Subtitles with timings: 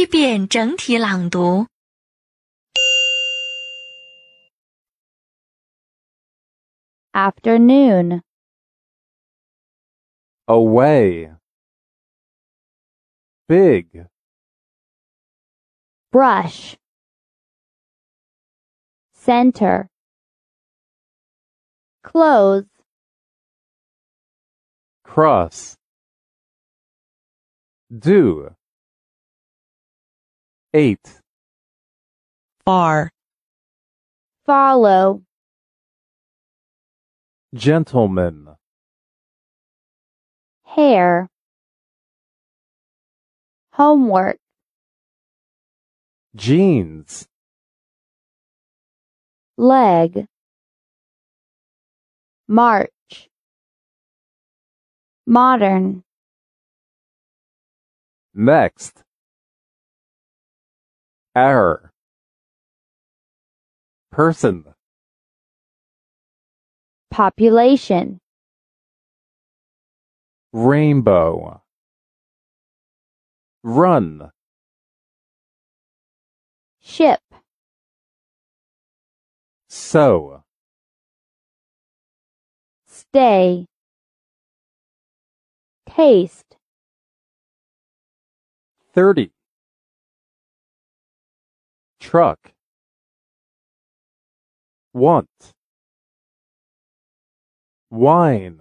[0.00, 1.66] 一遍整体朗读。
[7.16, 8.20] afternoon,
[10.46, 11.30] away,
[13.48, 14.04] big,
[16.12, 16.76] brush,
[19.14, 19.88] center,
[22.04, 22.66] close,
[25.04, 25.76] cross,
[27.98, 28.50] do,
[30.73, 31.19] eight,
[32.63, 33.11] far,
[34.45, 35.21] follow,
[37.53, 38.55] gentleman,
[40.63, 41.27] hair,
[43.73, 44.37] homework,
[46.35, 47.27] jeans,
[49.57, 50.25] leg,
[52.47, 53.27] march,
[55.27, 56.01] modern,
[58.33, 59.03] next,
[61.35, 61.91] error,
[64.11, 64.65] person,
[67.09, 68.19] population,
[70.51, 71.61] rainbow,
[73.63, 74.31] run,
[76.81, 77.21] ship,
[79.69, 80.43] sew,
[82.87, 83.65] stay,
[85.89, 86.57] taste,
[88.93, 89.31] thirty,
[92.10, 92.38] truck,
[94.94, 95.26] want,
[97.90, 98.60] wine.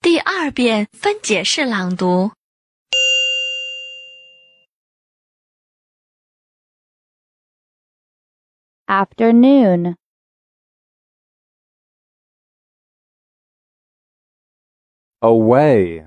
[0.00, 2.32] 第二遍分解式朗读。
[8.88, 9.96] afternoon,
[15.23, 16.05] Away,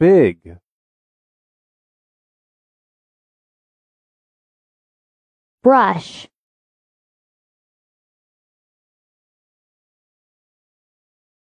[0.00, 0.58] big,
[5.62, 6.26] brush,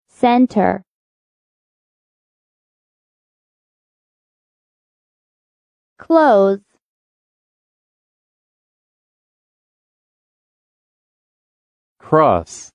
[0.08, 0.84] center,
[5.98, 6.60] close,
[12.04, 12.70] cross,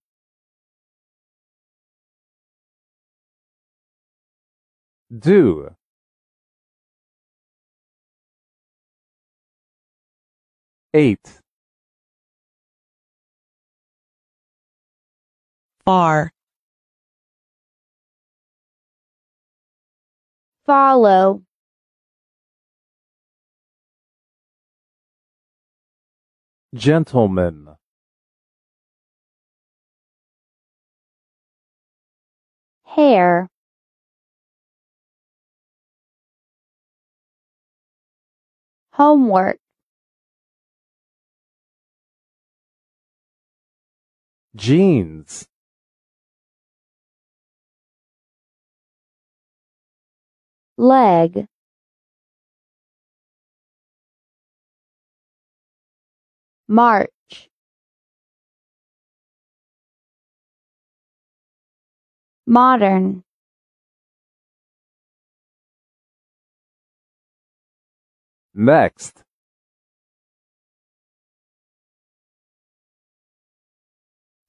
[5.18, 5.70] do,
[10.96, 11.40] eight,
[15.86, 16.32] far,
[20.66, 21.44] follow,
[26.74, 27.79] gentleman,
[33.00, 33.48] hair,
[38.92, 39.58] homework,
[44.56, 45.48] jeans,
[50.78, 51.48] leg,
[56.68, 57.10] march,
[62.50, 63.24] modern,
[68.56, 69.24] next,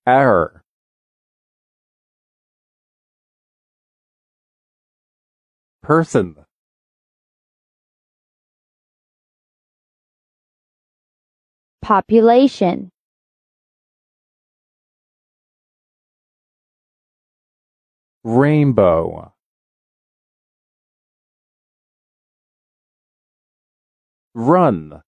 [0.07, 0.63] error,
[5.83, 6.37] person,
[11.83, 12.91] population,
[18.25, 19.33] rainbow,
[24.35, 25.03] run,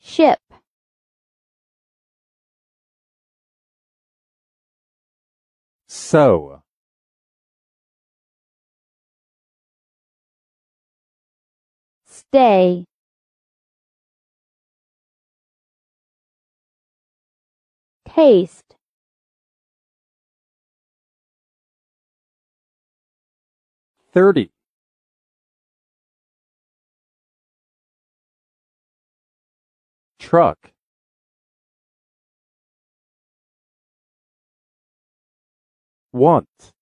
[0.00, 0.40] ship,
[5.86, 6.62] so
[12.06, 12.84] stay,
[18.08, 18.76] taste,
[24.12, 24.50] thirty,
[30.18, 30.72] truck,
[36.12, 36.72] want,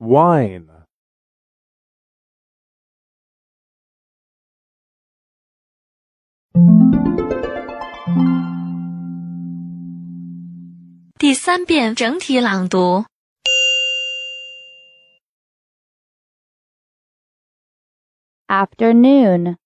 [0.00, 0.77] wine,
[11.17, 13.05] 第三遍整体朗读。
[18.53, 19.57] afternoon,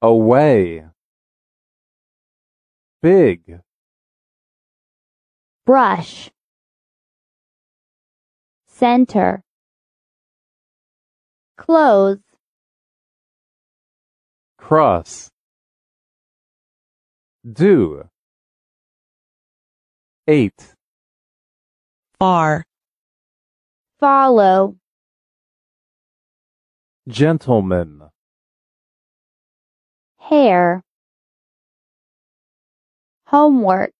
[0.00, 0.86] away,
[3.02, 3.60] big,
[5.66, 6.30] brush,
[8.66, 9.42] center,
[11.58, 12.20] close,
[14.67, 15.29] cross,
[17.49, 18.03] do,
[20.27, 20.73] eight,
[22.19, 22.65] far,
[23.97, 24.75] follow,
[27.07, 28.09] gentleman,
[30.17, 30.83] hair,
[33.27, 33.93] homework,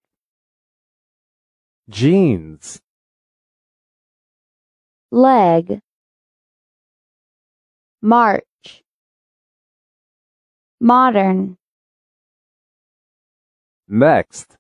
[1.90, 2.82] jeans,
[5.12, 5.80] leg,
[8.02, 8.44] march,
[10.80, 11.58] modern,
[13.88, 14.56] next,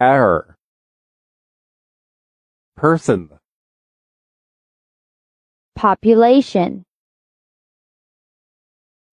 [0.00, 0.56] error,
[2.76, 3.30] person,
[5.74, 6.84] population,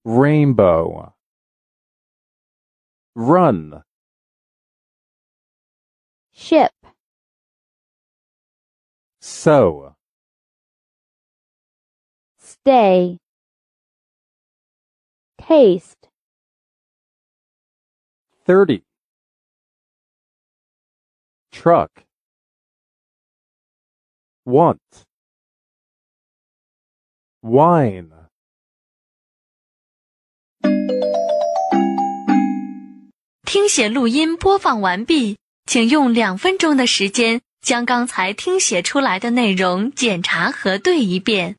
[0.04, 1.14] rainbow,
[3.16, 3.84] run,
[6.34, 6.74] ship,
[9.22, 9.96] sew,
[12.38, 13.18] stay,
[15.45, 16.09] taste,
[18.45, 18.83] thirty,
[21.51, 21.89] truck,
[24.45, 24.79] want,
[27.43, 28.11] wine.
[33.45, 41.57] 听写录音播放完毕，请用两分钟的时间将刚才听写出来的内容检查核对一遍。